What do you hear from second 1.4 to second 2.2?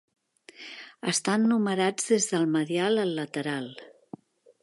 numerats